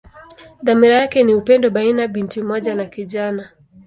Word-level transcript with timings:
Dhamira 0.63 0.95
yake 0.95 1.23
ni 1.23 1.33
upendo 1.35 1.69
baina 1.69 2.07
binti 2.07 2.41
mmoja 2.41 2.75
na 2.75 2.85
kijana. 2.85 3.49